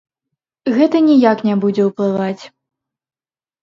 [0.77, 2.43] Гэта ніяк не будзе ўплываць.